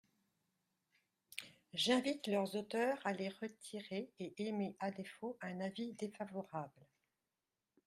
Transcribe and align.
J’invite 1.75 2.25
leurs 2.25 2.55
auteurs 2.55 2.97
à 3.05 3.13
les 3.13 3.29
retirer 3.29 4.09
et 4.17 4.33
émets 4.47 4.75
à 4.79 4.89
défaut 4.89 5.37
un 5.41 5.59
avis 5.59 5.93
défavorable. 5.93 6.87